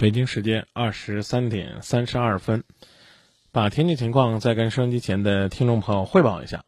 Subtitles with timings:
[0.00, 2.64] 北京时间二十三点三十二分，
[3.52, 6.64] 把天气情况再跟收音机前的听众朋友汇报一下，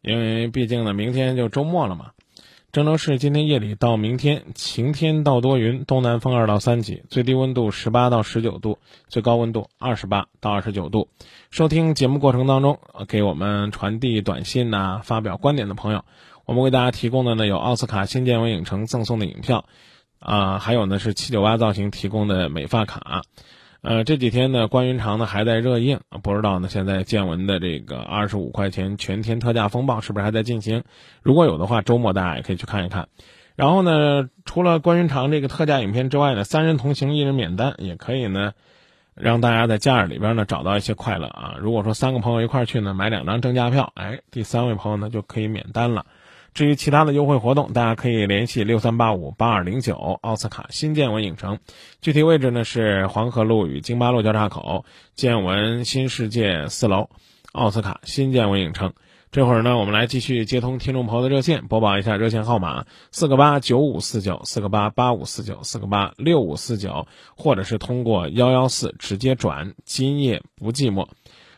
[0.00, 2.12] 因为毕竟呢，明天就周末了嘛。
[2.72, 11.08] 郑州市今天夜里到明天晴天到多云，东南风二到三级，最低温度十八到十九度，最高温度二十八到二十九度。
[11.50, 16.06] 收听节目过程当中，给我们传递短信呐、发表观点的朋友，
[16.46, 19.66] 我们为大家提供的呢有奥斯卡新建文影城赠送的影票。
[20.22, 23.22] 啊，还有呢是七九八造型提供的美发卡，
[23.80, 30.84] 呃，这几天呢关云长呢还在热映，不知道呢现在见闻的这个二十五块钱全天特价风暴是不是还在进行？
[31.22, 33.08] 如果有的话，周末大家也可以去看一看。
[33.56, 38.52] 然后呢，除了关云长这个特价影片之外呢，三人同行一人免单也可以呢，
[39.14, 41.56] 让大家在假日里边呢找到一些快乐啊。
[41.58, 46.06] 如果说三个朋友一块去呢，买两张正价票，哎，第三位朋友呢就可以免单了。
[46.54, 51.58] 至于其他的优惠活动，大家可以联系六三八五八二零九奥斯卡新建文影城，
[52.00, 54.84] 具体位置呢是黄河路与京八路交叉口
[55.14, 57.08] 建文新世界四楼，
[57.52, 58.92] 奥斯卡新建文影城。
[59.30, 69.72] 这会儿呢，我们来继续接通听众朋友的热线，播报一下热线号码：四个八九五四九，四个八八五四九，四个八六五四九，或者是通过幺幺四直接转。
[69.86, 71.08] 今夜不寂寞。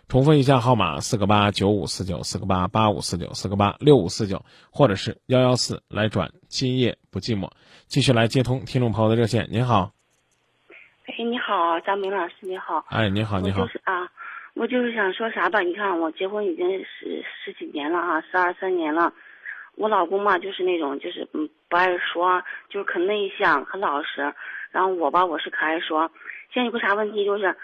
[0.06, 6.30] 重复一下号码：四个八九五四九，四个八八五四九，四个八六五四九，或者是幺幺四来转。
[6.46, 7.50] 今夜不寂寞，
[7.86, 9.48] 继续来接通听众朋友的热线。
[9.50, 9.92] 您好，
[11.06, 12.84] 哎，你好，张明老师，你好。
[12.90, 13.62] 哎，你好，你好。
[13.62, 14.08] 就是啊，
[14.54, 15.60] 我就是想说啥吧？
[15.60, 19.12] 你看，我结婚已经十十几年了啊，十二三年了。
[19.76, 24.32] 我老公嘛，就是那种就是嗯不爱说，就是可内向，很老实。
[24.70, 26.10] 然后我吧，我是可爱说。
[26.52, 27.56] 现在有个啥问题就是，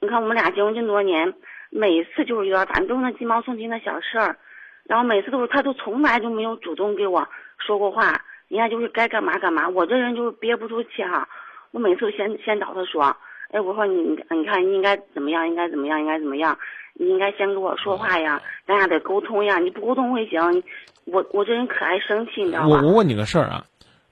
[0.00, 1.34] 你看我们俩结婚这么多年。
[1.70, 4.36] 每次就是有点，反正都是那鸡毛蒜皮的小事儿，
[4.84, 9.68] 然后每次都是他都从来就没有主动给我说过话，人家就是该干嘛干嘛。
[9.68, 11.28] 我这人就是憋不住气哈，
[11.70, 13.16] 我每次先先找他说，
[13.50, 16.58] 哎，我说你你看你应该怎么样，应该怎么样，应该怎么样，
[16.94, 20.62] 你应该先跟我说话呀，咱俩得沟通呀，你不沟通会行？
[21.04, 22.80] 我我这人可爱生气，你知道吗？
[22.82, 23.64] 我我问你个事儿啊，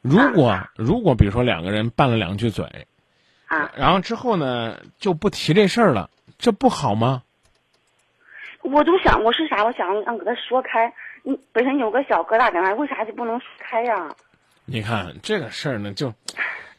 [0.02, 2.64] 如果如果比如说两个人拌了两句嘴，
[3.46, 7.22] 啊，然后之后呢就不提这事儿了，这不好吗？
[8.66, 9.64] 我都想，我是啥？
[9.64, 10.92] 我想让给他说开。
[11.22, 14.14] 你本身有个小疙瘩在那，为啥就不能说开呀？
[14.64, 16.12] 你看这个事儿呢，就，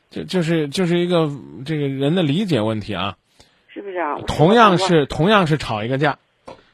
[0.09, 1.29] 就就是就是一个
[1.65, 3.15] 这个人的理解问题啊。
[3.69, 4.17] 是不是啊？
[4.27, 6.17] 同样是同样是吵一个架，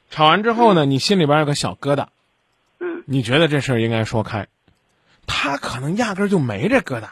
[0.09, 2.07] 吵完之后呢，你心里边有个小疙瘩。
[2.79, 3.03] 嗯。
[3.05, 4.47] 你觉得这事儿应该说开，
[5.27, 7.09] 他可能压根儿就没这疙瘩。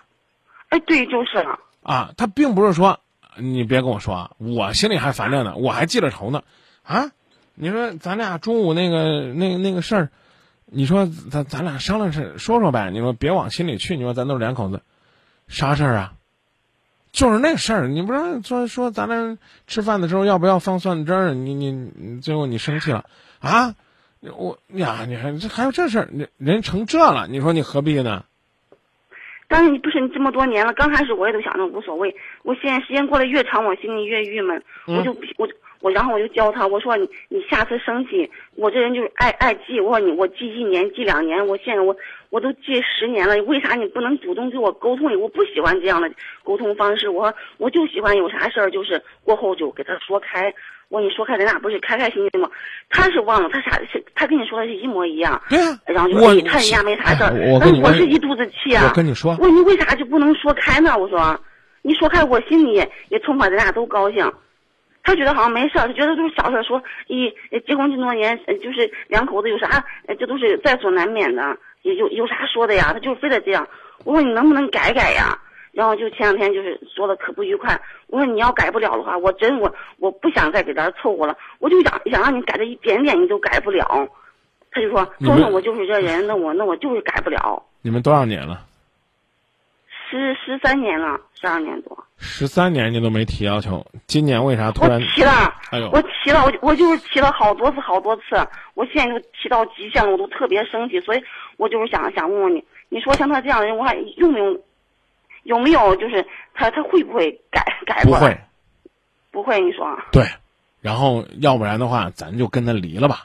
[0.69, 1.59] 哎，对，就是了。
[1.83, 2.99] 啊，他并不是说，
[3.37, 6.43] 你别跟我说啊，我心里还烦着呢，我还记着仇呢，
[6.83, 7.11] 啊。
[7.53, 10.09] 你说咱俩中午那个那那个事儿，
[10.65, 12.89] 你说咱咱俩商量是说说呗？
[12.91, 13.97] 你说别往心里去。
[13.97, 14.81] 你说咱都是两口子，
[15.47, 16.13] 啥事儿啊？
[17.11, 17.87] 就是那事儿。
[17.87, 21.33] 你不是说说咱俩吃饭的时候要不要放蒜汁儿？
[21.33, 23.05] 你你最后你生气了
[23.39, 23.75] 啊？
[24.21, 26.09] 我呀，你还这还有这事儿？
[26.11, 28.23] 人人成这了，你说你何必呢？
[29.47, 32.15] 但是你不是你这么多年了，刚开始我也都想着无所谓。
[32.43, 34.63] 我现在时间过得越长，我心里越郁闷。
[34.87, 35.53] 我就我就。
[35.81, 41.95] 我然后我就教他，我说你你下次生气，我这人就是爱爱记，我说你我记一年记两年，我现在我
[42.29, 45.19] 我都记十年了，为啥你不能主动给我沟通？
[45.19, 46.09] 我不喜欢这样的
[46.43, 50.53] 沟通方式，我我就喜欢有啥事儿就是过后就给他说开。
[50.89, 52.49] 我跟你说开，咱俩不是开开心心吗？
[52.89, 55.41] 他是忘了，他啥是他跟你说的是一模一样。
[55.49, 55.79] 对啊。
[55.85, 58.87] 然后就我他人家没啥事儿，但我是一肚子气啊。
[58.89, 59.31] 我跟你说。
[59.39, 60.97] 我说你为啥就不能说开呢？
[60.97, 61.39] 我说
[61.81, 62.73] 你说开，我心里
[63.07, 64.31] 也痛快，咱俩都高兴。
[65.03, 66.61] 他觉得好像没事儿，他觉得都是小事。
[66.63, 67.33] 说，一
[67.67, 69.83] 结婚这么多年，就是两口子有啥，
[70.19, 71.57] 这都是在所难免的。
[71.81, 72.91] 有有有啥说的呀？
[72.93, 73.67] 他就非得这样。
[74.05, 75.37] 我说你能不能改改呀？
[75.71, 77.79] 然后就前两天就是说的可不愉快。
[78.07, 81.35] 我说你要改不了的话，我真我我不想再给他凑合了。
[81.59, 84.07] 我就想想让你改的一点点，你都改不了。
[84.69, 87.63] 他就说，说那我就是这人，那我那我就是改不了。
[87.81, 88.61] 你们多少年了？
[90.11, 91.97] 十十三年了，十二年多。
[92.17, 94.99] 十三年你都没提要求，今年为啥突然？
[94.99, 95.31] 我提了，
[95.71, 98.21] 哎呦，我提了，我我就是提了好多次，好多次。
[98.73, 101.23] 我现在就提到极限了，我都特别生气，所以
[101.55, 104.59] 我就是想想问问你，你说像他这样的人，我还用不用？
[105.43, 108.15] 有没有就是他他会不会改改过？
[108.19, 108.37] 不会，
[109.31, 109.59] 不会。
[109.61, 109.97] 你说？
[110.11, 110.23] 对，
[110.81, 113.23] 然后要不然的话，咱就跟他离了吧。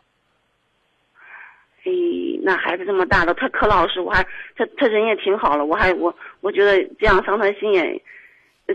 [2.46, 4.22] 哎，那孩子这么大了，他可老实，我还
[4.56, 8.00] 他他人也挺好了，我还我我觉得这样伤他心也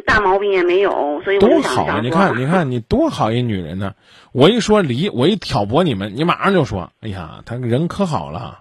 [0.05, 2.01] 大毛病也没有，所以多好啊！
[2.03, 3.95] 你看 你看你多好一女人呢！
[4.33, 8.59] 我一说离，我一挑拨你们，你马上就说：“哎呀，他人可好了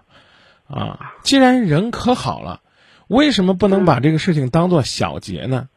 [0.67, 1.13] 啊！
[1.23, 2.61] 既然人可好了，
[3.07, 5.67] 为什么不能把这个事情当做小节呢？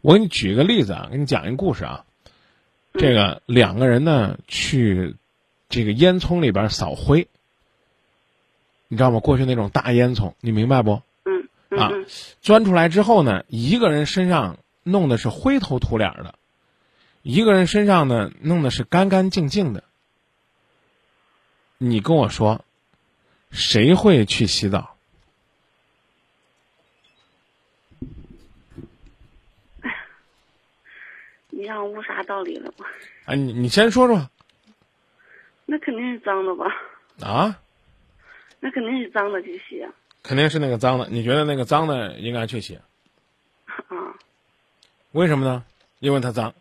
[0.00, 2.04] 我给你举一个例子啊，给你讲一个故事啊。
[2.94, 5.14] 这个两个人呢去
[5.68, 7.28] 这个烟囱里边扫灰，
[8.92, 9.20] 你知道吗？
[9.20, 11.00] 过去那种大烟囱，你明白不？
[11.24, 12.04] 嗯嗯啊嗯
[12.40, 16.34] 钻出来之后呢，一个人身上弄的是灰头土脸的，
[17.22, 19.84] 一个人身上呢弄的是干干净净的。
[21.78, 22.64] 你跟我说，
[23.52, 24.96] 谁会去洗澡？
[31.50, 32.86] 你让我悟啥道理了吧？
[33.26, 34.28] 啊，你你先说说
[35.66, 36.66] 那肯定是脏的吧？
[37.24, 37.60] 啊，
[38.60, 39.92] 那肯定是脏的去洗啊！
[40.22, 41.08] 肯定是那个脏的。
[41.08, 42.76] 你觉得那个脏的应该去洗？
[42.76, 42.84] 啊
[45.12, 45.64] 为什么呢？
[45.98, 46.54] 因为它脏，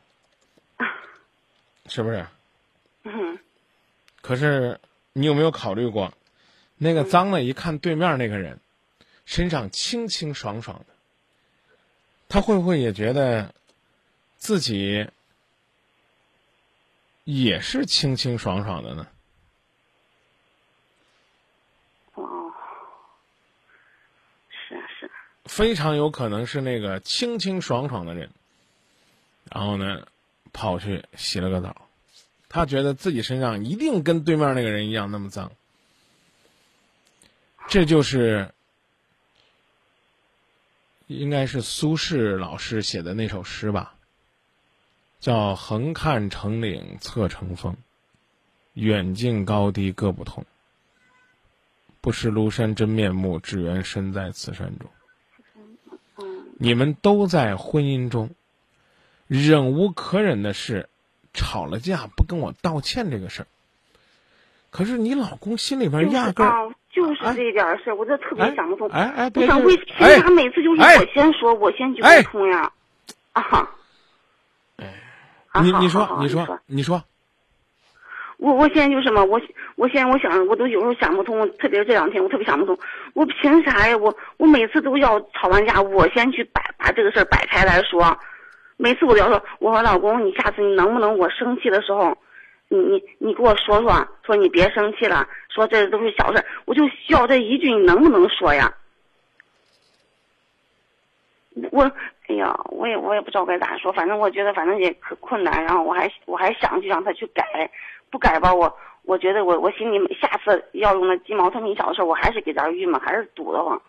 [1.86, 2.25] 是不是？
[3.04, 3.38] 嗯
[4.22, 4.80] 可是
[5.13, 6.13] 你有没有考虑过，
[6.78, 8.60] 那个脏的，一看对面那个人
[9.25, 10.86] 身上清清爽爽的，
[12.28, 13.54] 他会不会也觉得
[14.38, 15.07] 自己
[17.24, 19.07] 也是清清爽爽的呢？
[22.16, 22.54] 哦，
[24.50, 25.12] 是啊是啊，
[25.46, 28.30] 非常有可能是那个清清爽爽的人，
[29.52, 30.08] 然后呢，
[30.54, 31.88] 跑去洗了个澡，
[32.50, 35.52] 他觉得自己身上一定跟对面那个人一样那么脏，
[37.68, 38.54] 这就是
[41.08, 43.96] 应该是苏轼老师写的那首诗吧，
[45.20, 47.76] 叫“横看成岭侧成峰，
[48.74, 50.46] 远近高低各不同。
[52.02, 54.90] 不识庐山真面目，只缘身在此山中。”
[56.21, 58.30] 嗯你们都在婚姻中，
[59.27, 60.89] 忍无可忍的是，
[61.33, 63.48] 吵了架不跟我道歉这个事儿。
[64.71, 68.89] 可是你老公心里边压根儿，啊，就是这点儿事儿，我就特别哎想不通。
[68.89, 72.71] 哎哎，我别想为为啥每次就是哎我先说，我先去哎沟通呀？
[73.33, 73.75] 啊
[75.62, 77.04] 你你好好好你说说你说，
[78.40, 79.40] 我我现在就什么，我
[79.76, 82.78] 我现在我想，我都有时候想不通，特别是这两天，我特别想不通，
[83.14, 83.98] 我凭啥呀？
[83.98, 88.18] 我我每次都要吵完架，我先去摆把这个事儿摆开来说，
[88.78, 92.18] 每次我都要说，我说老公，你下次你能不能我生气的时候，
[92.70, 98.74] 你你你给我说说，说你别生气了，说这都是小事，我就需要这一句，你能不能说呀？
[101.72, 101.92] 我
[102.30, 107.44] 哎呀，我也我也不知道该咋说，反正我觉得反正也可困难，然后我还我还想去让他去改，
[108.12, 108.72] 不改吧，我
[109.02, 113.81] 我觉得我我心里下次要用那鸡毛蒜皮小事，我还是给点儿郁闷，还是堵得慌。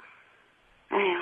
[0.88, 1.20] 哎呀，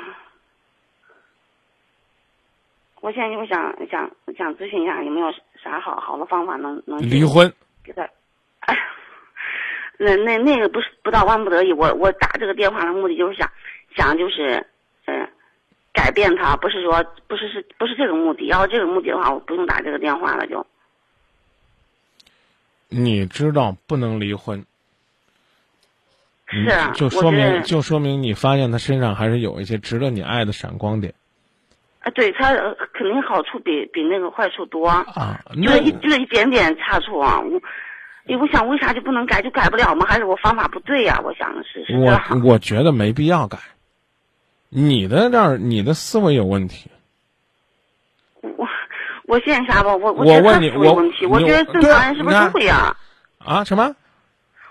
[3.00, 8.02] 我现在就想想想咨询一下，有没有啥好好的方法能能离婚给他？
[8.60, 8.80] 哎呀，
[9.98, 13.50] 那那那个不是不到万不得已，我我打这个电话的目的就是想
[13.96, 14.64] 想就是
[15.92, 18.46] 改变他，不是说不是是不是这个目的。
[18.46, 20.66] 要是这个目的的话，我不用打这个电话了就。
[22.88, 24.64] 你知道不能离婚，
[26.46, 31.14] 是啊，就说明就说明你发现他身上还是有一些值得你爱的闪光点
[32.00, 35.40] 啊，对他呃肯定好处比比那个坏处多，啊。
[35.50, 37.40] 就那一就一点点差错啊。
[37.40, 37.60] 我，
[38.26, 40.06] 哎，我想为啥就不能改，就改不了吗？
[40.08, 42.18] 还是我方法不对呀、我想是是我。
[42.42, 43.58] 我觉得没必要改，
[44.68, 46.90] 你的这儿你的思维有问题。
[48.42, 48.66] 我
[49.24, 52.94] 我现啥吧，我我觉得我思维问题，我觉得正常人是不是都会呀、
[53.38, 53.64] 啊？
[53.64, 53.94] 什么？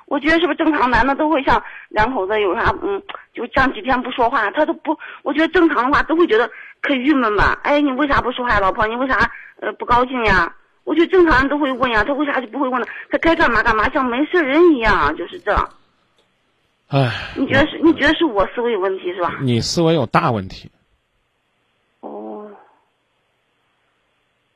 [0.06, 3.02] 我觉得是不是正常男的都会像两口子有啥嗯，
[3.34, 6.50] 就这样几天不说话，他都不，我觉得正常的话都会觉得
[6.82, 7.60] 可郁闷吧。
[7.64, 8.88] 哎，你为啥不说话，老婆？
[8.88, 10.54] 你为啥呃不高兴呀？
[10.86, 12.88] 我觉得正常人都会问呀，他为啥就不会问呢？
[13.12, 15.54] 他该干嘛干嘛，像没事人一样，就是这。
[16.88, 17.80] 哎，你觉得是？
[17.80, 19.38] 你觉得是我思维有问题是吧？
[19.42, 20.72] 你思维有大问题。
[22.00, 22.50] 哦，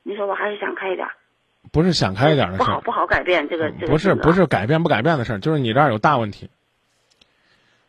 [0.02, 1.12] 你说我还是想开一点儿，
[1.70, 3.92] 不是想开一点的不事儿，好不好改变这个这个。
[3.92, 6.48] 不是不，是改变不改变的事儿，就是你这儿有大问题。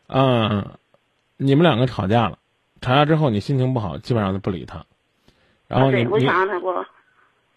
[0.07, 0.71] 嗯，
[1.37, 2.37] 你们两个吵架了，
[2.81, 4.85] 吵架之后你心情不好，基本上就不理他。
[5.69, 6.73] 然后你对，我你想让他给我。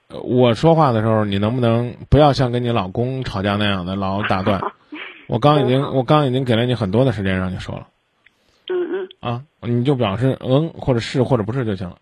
[0.08, 4.62] 呃我说话的时候，你能不能不要像跟你老公吵架那样的老打断？
[5.26, 7.88] 我刚已经我刚已经给了你很多的时间让你说了
[8.68, 11.98] 嗯嗯啊，你就表示嗯或者是或者不是就行了。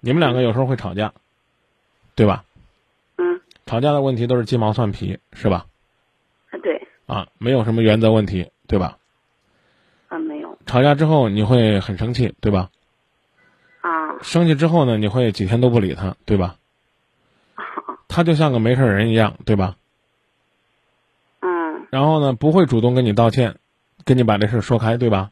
[0.00, 1.12] 你们两个有时候会吵架，
[2.14, 2.44] 对吧？
[3.16, 5.66] 嗯，吵架的问题都是鸡毛蒜皮，是吧？
[6.50, 8.98] 啊对，啊，没有什么原则问题，对吧？
[10.08, 12.70] 啊没有吵架之后你会很生气，对吧？
[13.80, 16.56] 啊生气之后呢，你会几天都不理他，对吧？
[18.08, 19.76] 他就像个没事人一样，对吧？
[21.90, 23.56] 嗯然后呢，不会主动跟你道歉，
[24.04, 25.30] 跟你把这事说开，对吧？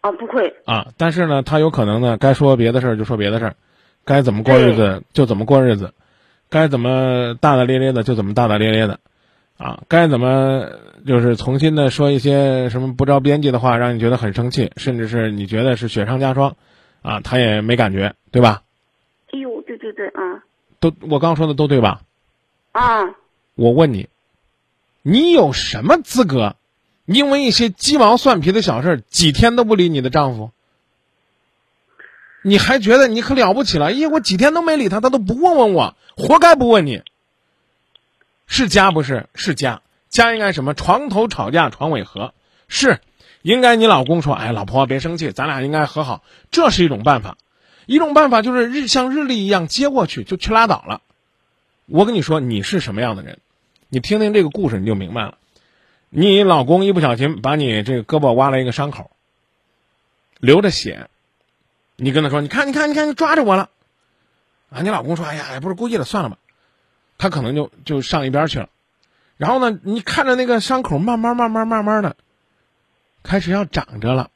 [0.00, 3.54] 啊不会啊，但是呢，他有可能呢，该说别的事儿就说别的事儿，
[4.06, 5.92] 该怎么过日子就怎么过日子，
[6.48, 8.98] 该怎么大大咧咧的就怎么大大咧咧的，
[9.58, 10.66] 啊，该怎么
[11.06, 16.56] 就是重新的说一些什么不着边际的话，让你觉得很生气，甚至是你觉得是雪上加霜，
[17.02, 18.62] 啊，他也没感觉，对吧？
[19.34, 20.42] 哎呦，对对对，啊，
[20.80, 22.00] 都我刚说的都对吧？
[22.72, 23.04] 啊，
[23.54, 24.08] 我问你，
[25.02, 26.56] 你有什么资格，
[27.06, 30.50] 因为一些鸡毛蒜皮的小事，几天都不理你的丈夫？
[32.42, 33.92] 你还觉得你可了不起了？
[33.92, 37.02] 咦，我几天都没理他，他都不问问我，活该不问你。
[38.46, 39.28] 是家不是？
[39.34, 40.74] 是家，家应该什么？
[40.74, 42.32] 床头吵架床尾和，
[42.66, 43.00] 是
[43.42, 47.36] 应该你老公说，哎，老婆别生气，咱俩应该和好，这是一种办法。
[47.86, 51.02] 一种办法就是日像日历一样接过去就去拉倒了。
[51.86, 53.38] 我跟你说，你是什么样的人？
[53.90, 55.36] 你听听这个故事你就明白了。
[56.08, 59.10] 你老公一不小心把你这个胳膊挖了一个伤口，
[60.38, 61.08] 流着血。
[61.96, 63.68] 你跟他说：“你看，你看，你看，你抓着我了。”
[64.70, 66.38] 啊，你老公说：“哎呀，也不是故意的，算了吧。”
[67.18, 68.68] 他可能就就上一边去了。
[69.36, 72.16] 然后呢，你看着那个伤口慢慢、慢慢、慢慢的
[73.22, 74.30] 开始要长着了。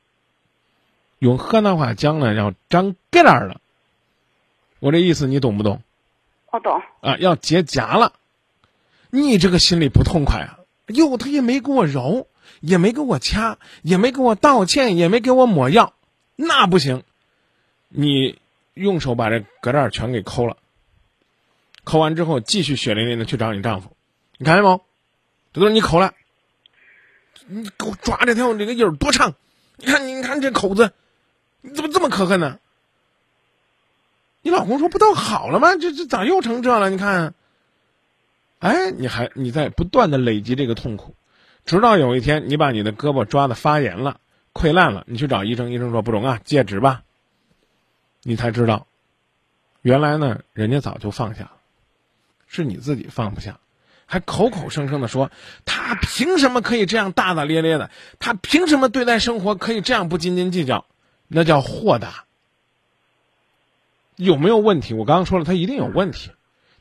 [1.21, 3.61] 用河南话讲呢，要长疙瘩了。
[4.81, 5.81] 我这意思你懂不懂？
[6.51, 6.83] 我懂。
[7.01, 8.13] 啊，要结痂了。
[9.15, 10.59] 你这个心里不痛快啊！
[10.89, 12.27] 哟，他也没给我揉，
[12.61, 15.95] 也没给我掐，也没给我道歉，也没给我抹药，
[16.35, 17.05] 那不行。
[17.91, 18.41] 你
[18.75, 20.57] 用手把这疙瘩全给抠了，
[21.85, 23.97] 抠完之后继续血淋淋的去找你丈夫，
[24.37, 24.81] 你看见没？
[25.53, 26.13] 这都是你抠了，
[27.47, 29.37] 你给我抓这条这个印儿多长？
[29.77, 30.93] 你看，你看这口子，
[31.61, 32.59] 你怎么这么可恨呢？
[34.43, 35.77] 你老公说不都好了吗？
[35.77, 36.91] 这这咋又成这了？
[36.91, 37.33] 你看，
[38.65, 41.15] 哎，你还你在不断的累积这个痛苦，
[41.67, 44.21] 直到有一天你把你的胳膊抓的发炎了、
[44.55, 47.03] 溃烂了，你去找医生，医生说不中啊，戒指吧。
[48.23, 48.87] 你才知道，
[49.83, 51.53] 原来呢，人家早就放下了，
[52.47, 53.61] 是你自己放不下，
[54.07, 55.31] 还口口声声的说
[55.67, 57.91] 他凭什么可以这样大大咧咧的？
[58.19, 60.87] 他凭什么对待生活可以这样不斤斤计较？
[61.29, 62.25] 那叫豁达。
[64.17, 64.95] 有没有问题？
[64.95, 66.31] 我刚刚说了，他一定有问题，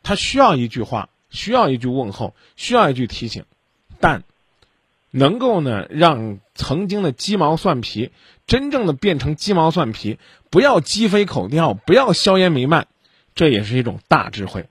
[0.01, 3.43] 他需要一句话，需要一句问候，需要一句提醒，
[3.99, 4.23] 但
[5.11, 8.11] 能够呢让曾经的鸡毛蒜皮
[8.47, 10.17] 真正的变成鸡毛蒜皮。
[10.49, 12.85] 不要鸡飞狗跳，不要硝烟弥漫，
[13.33, 14.67] 这也是一种大智慧。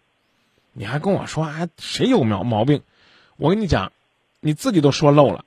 [0.72, 2.82] 你还跟我说，哎，谁有毛毛病？
[3.36, 3.92] 我跟你讲，
[4.40, 5.44] 你自己都说漏了，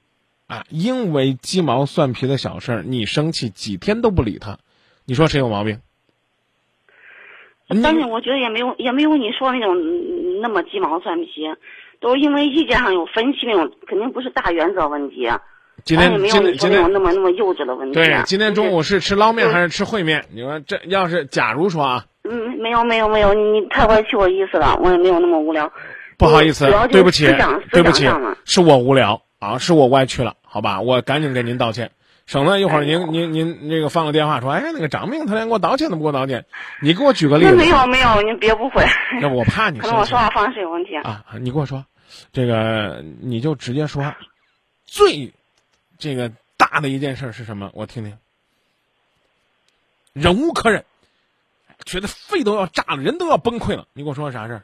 [0.48, 4.60] 啊，因为鸡毛蒜皮的小事儿你生气几天都不理他，
[5.06, 5.80] 你说谁有毛病？
[7.82, 9.76] 但是我觉得也没有，也没有你说那种
[10.42, 11.48] 那么鸡毛蒜皮，
[12.00, 15.30] 都是因为意见上有分歧那种，肯定不是大原则问题。
[15.84, 17.94] 今天今天今天那么那么幼稚的问题。
[17.94, 20.24] 对，今天中午是吃捞面还是吃烩面？
[20.34, 25.72] 你说这要是假如说啊，嗯，没有没有没有，你太歪曲我意思了，我也没有那么无聊。
[26.18, 27.28] 不好意思，对不起，
[27.72, 28.08] 对不起，
[28.46, 31.92] 是我无聊啊，是我歪曲了，好吧，我赶紧给您道歉，
[32.26, 36.46] 省得一会儿您您您那个放个电话说，哎，那个张明他连给我道歉都不给我道歉，
[36.82, 37.56] 你给我举个例子。
[37.56, 38.86] 没有没有，您别误会。
[39.22, 39.80] 那我怕你。
[39.80, 41.26] 可能我说话方式有问题啊。
[41.40, 41.86] 你跟我说，
[42.32, 44.14] 这个你就直接说，
[44.86, 45.34] 最
[45.98, 46.32] 这个。
[46.58, 47.70] 大的一件事是什么？
[47.74, 48.18] 我听听。
[50.14, 50.86] 忍无可忍，
[51.84, 53.86] 觉得肺都要炸了，人都要崩溃了。
[53.92, 54.64] 你给我说啥事儿？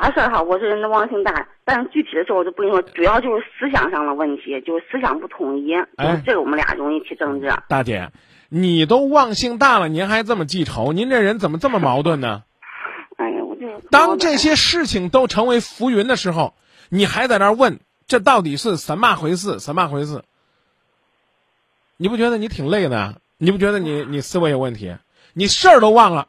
[0.00, 0.42] 啥事儿哈？
[0.42, 2.80] 我这人的忘性大，但是具体的事我就不跟你说。
[2.80, 7.52] 主要就是思想上的问题，就是思想不统一，就是这个我们俩容易起争执。
[7.68, 8.10] 大姐，
[8.48, 10.94] 你都忘性大了，您还这么记仇？
[10.94, 12.44] 您这人怎么这么矛盾呢？
[13.18, 16.54] 哎呀，我就当这些事情都成为浮云的时候，
[16.88, 17.78] 你还在那问？
[18.06, 19.58] 这到底是什么回事？
[19.58, 20.22] 什么回事？
[21.98, 23.20] 你不觉得你挺累的？
[23.36, 24.96] 你不觉得你你思维有问题？
[25.34, 26.26] 你事儿都忘了，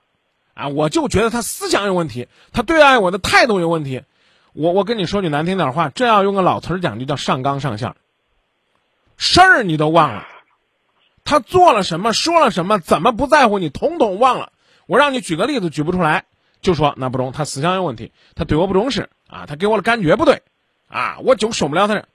[0.61, 0.67] 啊！
[0.67, 4.03] 我就觉得他思想有问题，他对待我的态度有问题。
[4.53, 7.95] 我我跟你说句难听点话，这要用个老词儿讲，就叫上纲上线。
[9.17, 10.27] 事儿你都忘了，
[11.23, 14.51] 他做了什么，说了什么，怎么不在乎你，统统忘了。
[14.87, 16.25] 我让你举个例子，举不出来，
[16.61, 20.41] 就说那不中，他思想有问题，他对我不重视啊，他给我的感觉不对。
[20.87, 22.05] 啊，我就受不了他这，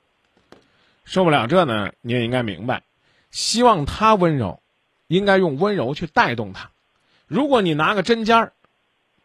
[1.05, 1.93] 受不了这呢。
[2.03, 2.83] 你也应该明白，
[3.31, 4.61] 希望他温柔，
[5.07, 6.71] 应该用温柔去带动他。
[7.27, 8.53] 如果你拿个针尖儿，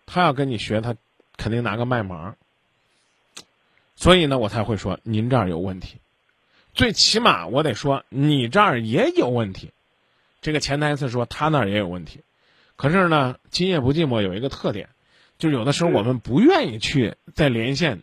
[0.05, 0.95] 他要跟你学，他
[1.37, 2.35] 肯定拿个麦芒。
[3.95, 5.97] 所以呢，我才会说您这儿有问题。
[6.73, 9.71] 最起码我得说你这儿也有问题。
[10.41, 12.21] 这个潜台词说他那儿也有问题。
[12.75, 14.89] 可是呢，今夜不寂寞有一个特点，
[15.37, 18.01] 就有的时候我们不愿意去再连线。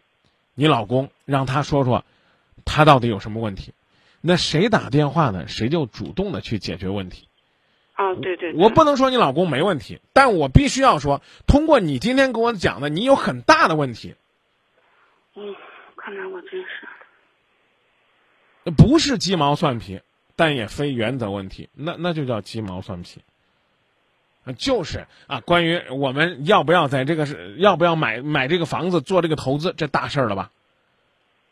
[0.54, 2.04] 你老公让他说说，
[2.64, 3.72] 他到底有什么问题？
[4.20, 5.46] 那谁打电话呢？
[5.48, 7.27] 谁就主动的去解决问题。
[7.98, 8.62] 啊，对对对。
[8.62, 14.14] 我不能说你老公没问题，但我必须要说，通过你今天跟我讲的，你有很大的问题。
[15.34, 15.52] 嗯，
[15.96, 16.68] 看来我真是。
[18.76, 20.00] 不是鸡毛蒜皮，
[20.36, 23.20] 但也非原则问题，那那就叫鸡毛蒜皮。
[24.56, 30.52] 就是啊，关于我们要不要在这个是要不要买买这个房子做这个投资，这大事儿了吧？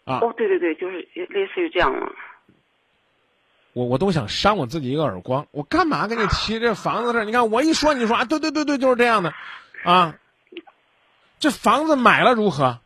[0.05, 2.13] 啊，哦，对对对，就是类似于这样了。
[3.77, 7.25] 我我都想扇我自己一个耳光，我干嘛跟你提这房子事儿？
[7.27, 9.35] 你看我一说，你说啊，对对对对，就是这样的，
[9.85, 10.19] 啊，
[11.39, 12.81] 这房子买了如何？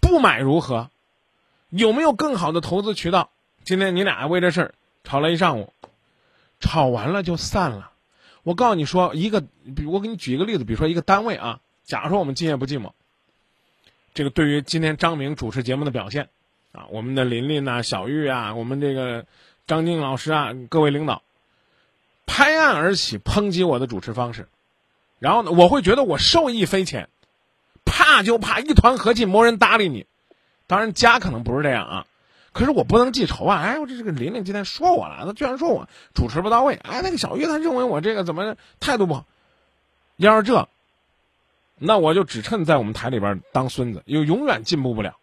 [0.00, 0.88] 不买如何？
[1.68, 3.28] 有没有更好的投资渠道？
[3.62, 5.74] 今天你俩为这事儿吵了一上午，
[6.60, 7.90] 吵完了就散了。
[8.42, 9.42] 我告诉你说一个，
[9.76, 12.92] 比我给你举一个例子，比如说一个单位啊，假如说我们今夜不寂寞，
[14.14, 16.30] 这个对于今天张明主持节目的表现，
[16.72, 19.26] 啊，我们的琳琳呐、小玉啊，我们这个
[19.66, 21.22] 张静老师啊，各位领导，
[22.26, 24.48] 拍案而起抨击我的主持方式，
[25.18, 27.08] 然后呢，我会觉得我受益匪浅，
[27.84, 30.06] 怕就怕一团和气，没人搭理你。
[30.66, 32.06] 当然家可能不是这样啊。
[32.52, 33.62] 可是我不能记仇啊！
[33.62, 36.74] 哎，我这这个玲玲今天说我了，她居然说我主持不到位。
[36.74, 39.24] 哎，那个小玉她认为我这个怎么态度不好？
[40.16, 40.68] 要是这，
[41.76, 45.19] 那我就只趁在我们台里边当孙子，又永远进步不了。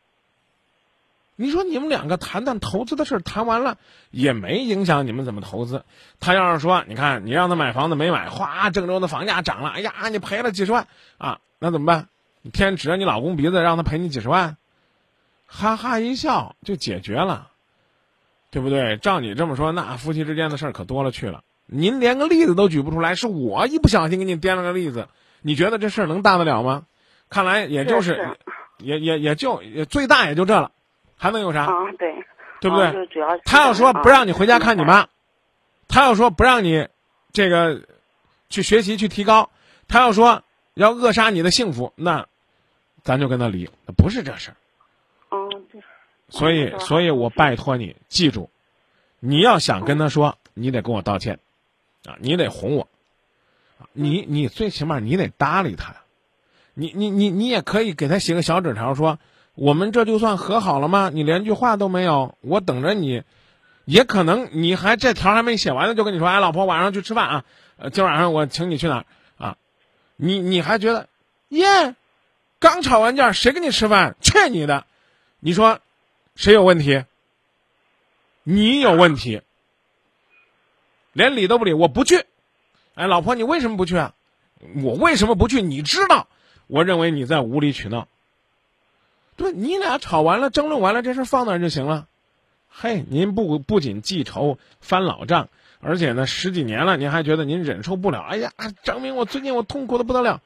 [1.39, 3.77] 你说你们两个谈谈投资的事谈完了
[4.10, 5.86] 也没影响你们怎么投资。
[6.20, 10.88] 他要是说，你看你让他买房子没买，哗，郑州的房价涨了，哎呀，你赔了几十万
[11.20, 12.10] 啊，那怎么办？
[12.41, 14.58] 你天天指着你老公鼻子让他赔你几十万？
[15.46, 17.51] 哈哈一笑就解决了，
[18.50, 18.98] 对不对？
[18.98, 21.44] 照你这么说，那夫妻之间的事儿可多了去了。
[21.67, 25.08] 您连个例子都举不出来，是我一不小心给你编了个例子，
[25.41, 26.86] 你觉得这事儿能大得了吗？
[27.29, 28.38] 看来也就是，
[28.79, 30.72] 也也也就也最大也就这了，
[31.17, 31.65] 还能有啥？
[31.65, 32.13] 啊，对，
[32.62, 33.05] 对不对？
[33.07, 35.07] 主要他要说不让你回家看你妈，
[35.88, 36.88] 他要说不让你
[37.33, 37.81] 这个
[38.50, 39.50] 去学习去提高，
[39.88, 40.43] 他要说
[40.75, 42.27] 要扼杀你的幸福，那
[43.03, 44.58] 咱就跟他离，不是这事儿。
[46.30, 48.49] 所以，所以我拜托你记住，
[49.19, 51.39] 你要想跟他说，你得跟我道歉，
[52.06, 52.88] 啊，你得哄我，
[53.93, 55.95] 你你最起码你得搭理他，
[56.73, 59.19] 你你你你也可以给他写个小纸条说，
[59.58, 61.10] 我们这就算和好了吗？
[61.12, 63.24] 你连句话都没有，我等着你，
[63.86, 67.46] 也可能你还这条还没写完呢，就跟你说，哎，老婆晚上去吃饭啊，
[67.78, 69.06] 呃，今晚上我请你去哪儿
[69.38, 69.58] 啊？
[70.15, 71.10] 你你还觉得，
[71.50, 71.96] 耶，
[72.60, 74.15] 刚吵完架，谁跟你吃饭？
[74.22, 74.86] 去你的！
[75.39, 75.80] 你说。
[76.36, 77.04] 谁有问题？
[78.43, 79.41] 你有问题，
[81.12, 82.26] 连理都不理，我不去。
[82.93, 84.13] 哎，老婆，你为什么不去啊？
[84.84, 85.63] 我为什么不去？
[85.63, 86.28] 你知道，
[86.67, 88.08] 我认为你在无理取闹。
[89.38, 92.08] 对，你俩吵完了，争论完了，这事放那儿就行了。
[92.67, 98.19] 嘿，您不不仅记仇翻老账，而且呢，十几年了，您还觉得您忍受不了？
[98.19, 98.52] 哎呀，
[98.84, 100.41] 张明，我最近我痛苦的不得了。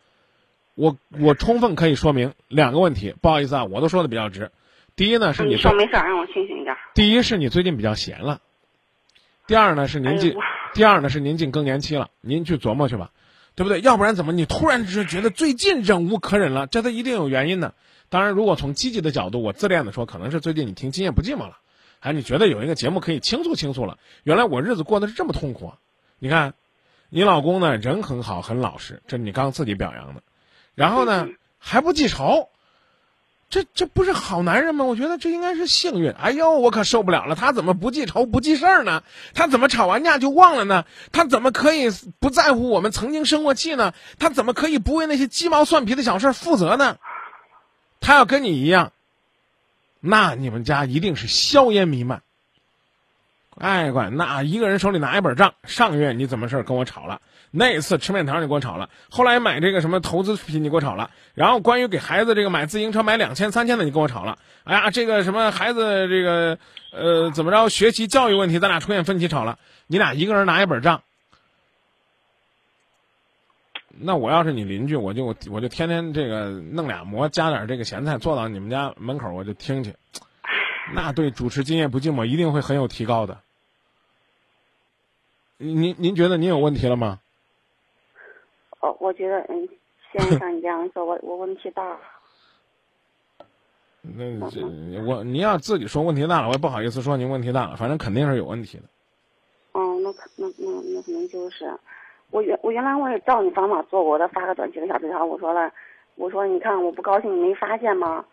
[0.76, 4.52] 我我充分可以说明两个问题，不好意思啊，我都说的比较直。
[4.96, 6.76] 第一呢，是你说没事，让我清醒一点。
[6.94, 8.42] 第一是你最近比较闲了，
[9.48, 10.36] 第二呢是您进，
[10.74, 13.12] 第二呢是您进更年期了，您去琢磨去吧，
[13.56, 13.80] 对不对？
[13.80, 16.68] 要不然怎么你突然之觉得最近忍无可忍了？
[16.68, 17.74] 这都一定有原因的。
[18.12, 21.60] 当然，如果从积极的角度，我自恋的说，可能是最近你听《今夜不寂寞》了，
[22.00, 23.98] 还你觉得有一个节目可以倾诉倾诉了。
[24.24, 25.78] 原来我日子过得是这么痛苦啊，
[26.20, 26.54] 你看，
[27.10, 30.22] 你老公呢人很好，很老实，这你刚自己表扬的，
[30.76, 32.50] 然后呢还不记仇。
[33.50, 34.86] 这这不是好男人吗？
[34.86, 36.12] 我觉得这应该是幸运。
[36.12, 37.36] 哎呦，我可受不了了！
[37.36, 39.04] 他怎么不记仇不记事儿呢？
[39.34, 40.86] 他怎么吵完架就忘了呢？
[41.12, 43.94] 他怎么可以不在乎我们曾经生过气呢？
[44.20, 46.98] 他怎么可以不为那些鸡毛蒜皮的小事负责呢？
[48.02, 48.92] 他要跟你一样，
[50.02, 52.22] 那你们家一定是硝烟弥漫。
[53.58, 57.22] 哎，管那一个人手里拿一本账，上个月你怎么事儿跟我吵了？
[57.52, 66.58] 那次吃面条你给我吵了，后来买这个什么投资品你给我吵了，然后关于给孩子这个买自行车买两千三千的你跟我吵了，哎呀，这个什么孩子这个
[66.92, 71.04] 呃怎么着学习教育问题咱俩出现分歧吵了，你俩一个人拿一本账，
[74.00, 79.96] 那我要是你邻居，我就我就天天这个弄俩馍加点这个咸菜坐到你们家门口我就听去，
[80.94, 83.38] 那对主持今夜不寂寞一定会很有提高的。
[85.58, 87.20] 您您觉得您有问题了吗？
[88.80, 89.70] 哦，我觉得嗯，
[90.12, 91.98] 先像你这样说，我我问题大。
[94.02, 94.62] 那这
[95.06, 98.84] 我您要自己说问题大了，我也不好意思说您问题大了，反正肯定是有问题的。
[99.74, 101.66] 哦，那可那那那可能就是，
[102.32, 105.72] 我原我原来我也照你方法做过，我发个短信的小纸条，我说了，
[106.16, 108.26] 我说你看我不高兴，你没发现吗？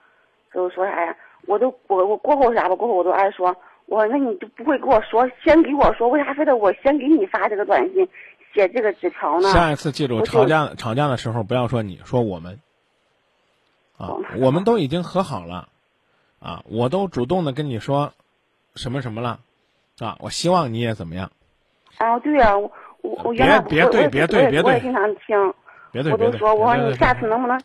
[0.55, 1.17] 就说啥呀？
[1.47, 2.75] 我都我我过后啥吧？
[2.75, 3.55] 过后我都爱说，
[3.87, 8.09] 我那你就不会跟我说，先给我说，为啥非得我先给你发这个短信？
[8.55, 9.51] 写这个纸条呢？
[9.51, 12.59] 下一次记住，吵架吵架的时候不要说你，说我们。
[13.99, 15.69] 啊我，们都已经和好了，
[16.39, 18.13] 啊，我都主动的跟你说，
[18.77, 19.41] 什么什么了，
[19.99, 21.31] 啊，我希望你也怎么样，
[21.99, 22.71] 啊，对呀、我
[23.03, 25.55] 我我原来别别对别对别对我也经常听，
[25.93, 27.61] 别对别对，我都说我说你下次能不能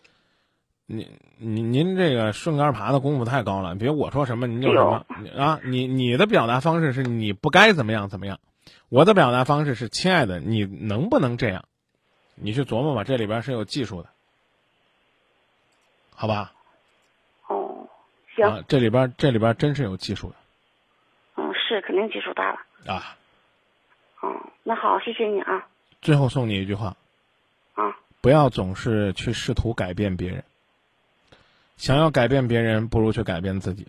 [0.86, 5.06] 您您您这个顺杆爬的功夫太高了，别我说什么您就什么
[5.38, 5.60] 啊！
[5.64, 8.40] 你你的表达方式是你不该怎么样怎么样，
[8.90, 11.64] 我的表达方式是亲爱的，你能不能这样？
[12.36, 14.10] 你去琢磨吧，这里边是有技术的，
[16.16, 16.52] 好吧？
[17.48, 17.88] 哦，
[18.36, 20.36] 行，啊，这里边这里边真是有技术的
[21.38, 22.60] 嗯，是肯定技术大了，
[22.94, 23.16] 啊！
[24.24, 25.68] 嗯，那好，谢谢你啊，
[26.02, 26.96] 最后送你一句话：
[27.74, 30.44] 啊，不要总是去试图改变别人。
[31.76, 33.88] 想要改变别人，不如去改变自己。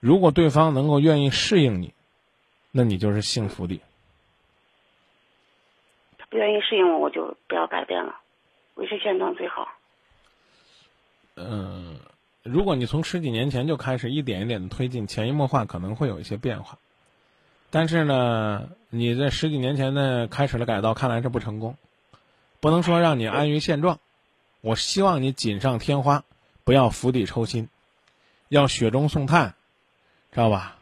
[0.00, 1.92] 如果对方能够愿意适应你，
[2.70, 3.78] 那你就是幸福的。
[6.16, 8.18] 他不愿意适应我，我就不要改变了，
[8.76, 9.68] 维持现状最好。
[11.34, 11.98] 嗯，
[12.42, 16.78] 如果你从十几年前就开始一点一点的推进，潜移默化可能会有一些变化。
[17.70, 21.76] 但是呢，你在十几年前呢开始了改造，看来是不成功。
[22.60, 23.98] 不能说让你安于现状，
[24.60, 26.24] 我希望你锦上添花，
[26.64, 27.68] 不要釜底抽薪，
[28.48, 29.54] 要雪中送炭，
[30.32, 30.76] 知道吧？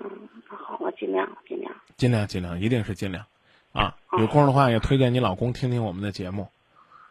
[0.00, 0.10] 嗯，
[0.50, 1.72] 那好，我尽量尽量。
[1.96, 3.24] 尽量尽量，一定是尽量，
[3.72, 6.48] 啊，有空的话也推荐你老公听听我们的节目，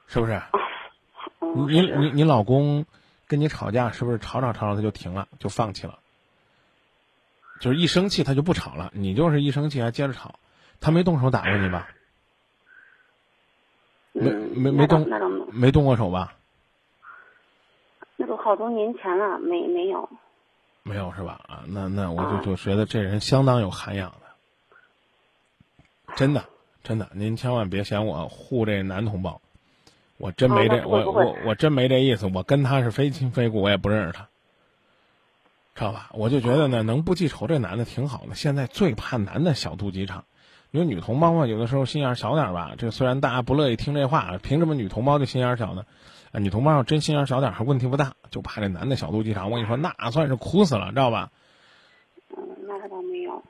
[0.08, 0.42] 是不是？
[1.40, 2.86] 嗯，你你你老公
[3.28, 5.98] 跟你吵架，是不是吵吵吵吵他就停了，就放弃了？
[7.64, 10.36] 就是一生气他就不吵了，你就是一生气还接着吵，
[10.82, 11.88] 他没动手打过你吧？
[14.12, 15.08] 没没没动
[15.54, 16.36] 没动过手吧？
[18.18, 20.10] 那都好多年前了，没没有。
[20.84, 21.40] 没有是吧？
[21.48, 24.18] 啊，那那我就啊就觉得这人相当有涵养的，
[26.18, 26.44] 真的
[26.84, 29.40] 真的，您千万别嫌我护这男同胞，
[30.18, 34.28] 我真没这、我我我真没这意思，我跟他是非亲非故，我也不认识他，
[35.76, 36.10] 知道吧？
[36.14, 38.36] 我就觉得呢，能不记仇这男的挺好的。
[38.36, 40.26] 现在最怕男的小肚鸡肠，
[40.72, 42.74] 因为女同胞嘛，有的时候心眼小点吧。
[42.78, 45.86] 这虽然大家不乐意听这话，凭什么女同胞就心眼小呢？
[46.32, 49.50] 啊，女同胞要真心眼小点，还问题不大，就怕这男的小肚鸡肠。
[49.50, 51.32] 我跟你说，那算是苦死了，知道吧？
[52.38, 53.44] 嗯，那他倒没有。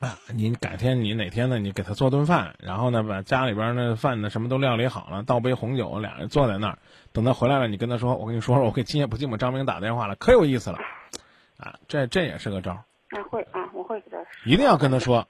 [0.00, 1.58] 啊，你改天你哪天呢？
[1.58, 6.78] 你给他做顿饭，然后呢，把家里边那饭呢什么都料理好了，倒杯红酒，俩人坐在那儿，
[7.12, 10.78] 等他回来了，你跟他说，我跟你说说，我给今夜不寂寞张明打电话了，可有意思了，
[11.56, 14.26] 啊，这这也是个招儿，那会啊，我会给他说。
[14.44, 15.26] 一定要跟他说。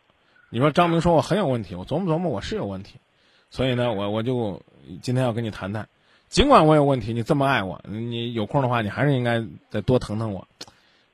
[0.51, 3.01] 你说张明说我很有问题，我琢磨琢磨，我是有问题，
[3.51, 4.63] 所以呢，我我就
[5.03, 5.89] 今天要跟你谈谈，
[6.29, 10.47] 尽管我有问题，你这么爱我，你有空的话，你还是应该再多疼疼我，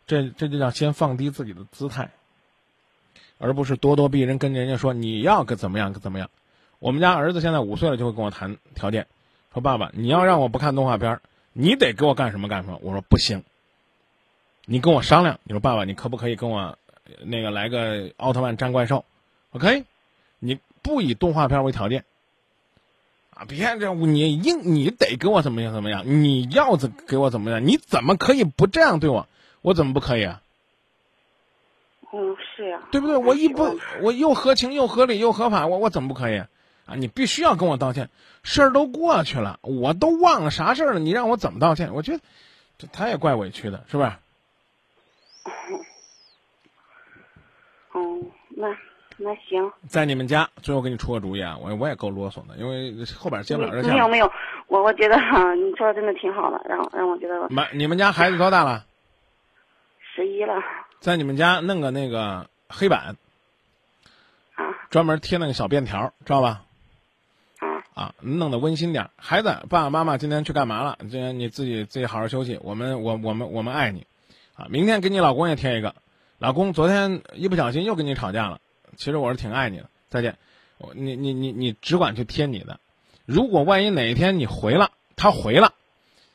[0.07, 2.11] 这这就叫先放低自己的姿态。
[3.42, 6.29] 而不是咄咄逼人，跟人家说你要个怎么样个怎么样。
[6.79, 9.07] 我们家儿子现在五岁了，就会跟我谈条件，
[9.55, 11.23] 说爸爸，你要让我不看动画片儿，
[11.55, 12.79] 你得给我干什么干什么。
[12.83, 13.42] 我说不行，
[14.66, 15.38] 你跟我商量。
[15.44, 19.05] 你说爸爸，你可不可以跟我呃那个来个奥特曼战怪兽？
[19.51, 19.85] 我可以，
[20.38, 22.05] 你不以动画片为条件
[23.35, 29.27] 啊，别这你硬你得给我怎么样怎么样，你要怎给我怎么样，你怎么可以不这样对我？
[29.62, 30.42] 我怎么不可以啊？
[32.12, 33.16] 嗯，是呀、对不对？
[33.16, 36.38] 我一不我，我又合情又合理又合法，我我怎么不可以？
[36.38, 38.11] 啊，你必须要跟我道歉，
[38.42, 41.94] 事儿都过去了，我都忘了啥事儿了，你让我怎么道歉？
[41.94, 42.20] 我觉得
[42.79, 44.12] 这他也怪委屈的，是不是？
[47.94, 48.68] 嗯， 那
[49.16, 49.70] 那行。
[49.88, 53.92] 在你们家，最后给你出个主意啊，我我也够啰嗦的，因为后边接不了这线。
[53.92, 54.31] 没有没有，
[54.68, 58.87] 我我觉得哈、你说的真的挺好的，让让我觉得满你们家孩子多大了？
[60.14, 60.55] 十一了
[61.00, 63.16] 在你们家弄个那个黑板，
[64.55, 66.62] 啊专门贴那个小便条，知道吧？
[67.59, 69.11] 啊啊，弄得温馨点儿。
[69.16, 70.96] 孩子，爸爸妈妈今天去干嘛了？
[71.00, 72.59] 今天你自己自己好好休息。
[72.62, 74.07] 我们我我们我们爱你，
[74.61, 75.94] 啊，明天给你老公也贴一个。
[76.38, 78.61] 老公昨天一不小心又跟你吵架了，
[78.96, 79.88] 其实我是挺爱你的。
[80.11, 80.37] 再见，
[80.77, 82.79] 我你你你你只管去贴你的。
[83.25, 85.73] 如果万一哪一天你回了，他回了，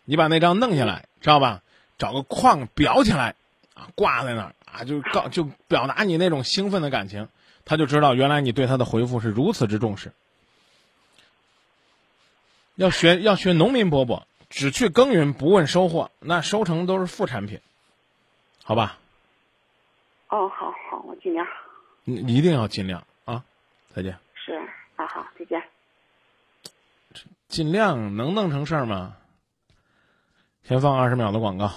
[0.06, 1.62] 你把那张弄下来，知道吧？
[2.00, 3.36] 找个框裱起来，
[3.76, 7.28] 啊，挂在那儿啊，就告就表达你那种兴奋的感情，
[7.64, 10.12] 他就知道原来你对他的回复是如此之重视。
[12.74, 17.60] 要学要学农民伯伯，只去耕耘不问收获，那收成都是副产品，
[18.68, 18.98] 好吧？
[20.30, 21.46] 哦，好好，我尽量
[22.04, 23.44] 你你一定要尽量啊！
[23.94, 24.18] 再见。
[24.34, 24.54] 是
[24.96, 25.62] 啊，好，再见。
[27.48, 29.18] 尽量能弄成事儿吗？
[30.64, 31.72] 先放二十秒的广告。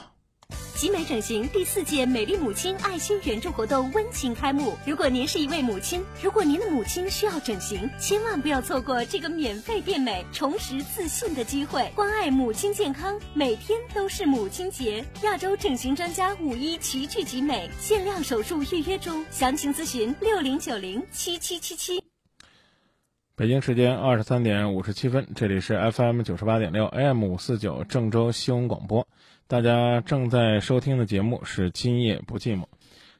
[0.78, 4.78] 集美整形第四届美丽母亲爱心援助活动温情开幕。
[4.86, 11.90] 如果您是一位母亲，如果您的母亲需要整形，千万不要错过这个免费变美、重拾自信的机会。
[11.96, 15.04] 关爱母亲健康，每天都是母亲节。
[15.24, 22.00] 亚洲整形专家五一齐聚集美，限量手术预约中，详情咨询六零九零七七七七。
[23.34, 29.08] 北京时间二十三点五十七分，这里是 FM 九十八点六 AM 五四九郑州新闻广播。
[29.48, 32.64] 大家正在收听的节目是《今夜不寂寞》。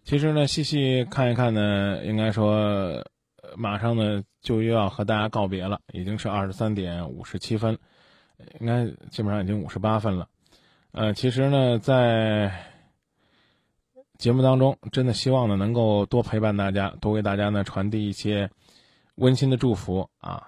[0.05, 3.03] 其实呢，细细看一看呢，应该说，
[3.57, 7.79] 马上呢就又要和大家告别了，已经是二十三点五十七分，
[8.61, 10.29] 应该基本上已经五十八分了。
[10.93, 12.53] 呃，其实呢，在
[14.19, 18.51] 节目当中，真的希望呢能够多陪伴大家，多为大家呢传递一些。
[19.15, 20.47] 温馨的祝福啊，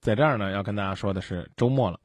[0.00, 2.00] 在这儿呢，要跟大家说的是，周末了，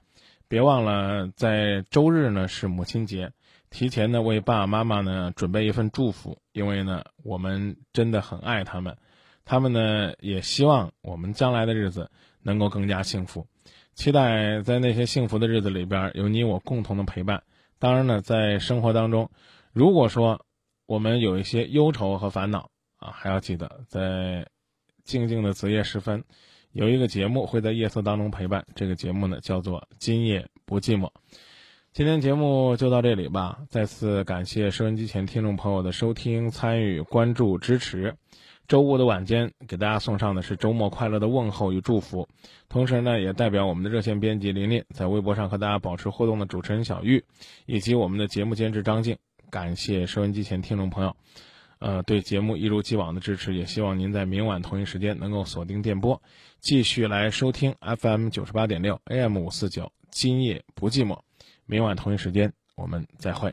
[0.51, 3.31] 别忘了在周日呢是母亲节，
[3.69, 8.97] 提前呢为爸爸妈妈呢准备一份祝福，因为呢我们真的很爱他们，
[9.45, 12.11] 他们呢也希望我们将来的日子
[12.41, 13.47] 能够更加幸福，
[13.93, 17.43] 期待在那些幸福的日子里边有你我共同的陪伴。
[17.79, 19.31] 当然呢，在生活当中，
[19.71, 20.45] 如果说
[20.85, 24.45] 我们有一些忧愁和烦恼啊，还要记得在。
[25.03, 26.23] 静静的子夜时分，
[26.73, 28.65] 有一个节目会在夜色当中陪伴。
[28.75, 31.07] 这个节目呢，叫做《今夜不寂寞》。
[31.91, 33.59] 今天节目就到这里吧。
[33.69, 38.15] 再次感谢收音机前听众朋友的收听、参与、关注、支持。
[38.69, 42.29] 周五的晚间，给大家送上的是周末快乐的问候与祝福。
[42.69, 47.25] 同时呢，也代表我们的热线编辑琳琳，在微博上和大家保持互动的主持人小玉，
[47.65, 49.17] 以及我们的节目监制张静，
[49.49, 51.13] 感谢收音机前听众朋友。
[51.81, 56.21] 呃，对节目一如既往的支持，也希望您在明晚同一时间能够锁定电波，
[56.59, 61.19] 继续来收听 FM 九十八点六 AM 五四九，今夜不寂寞。
[61.65, 63.51] 明晚同一时间，我们再会。